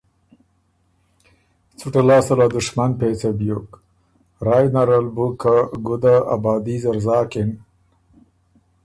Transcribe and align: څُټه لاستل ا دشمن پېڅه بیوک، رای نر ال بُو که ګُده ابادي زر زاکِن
څُټه 1.77 2.01
لاستل 2.07 2.39
ا 2.45 2.47
دشمن 2.57 2.91
پېڅه 2.99 3.29
بیوک، 3.39 3.69
رای 4.45 4.65
نر 4.73 4.89
ال 4.97 5.07
بُو 5.15 5.27
که 5.41 5.55
ګُده 5.85 6.15
ابادي 6.35 6.75
زر 6.83 6.97
زاکِن 7.05 7.49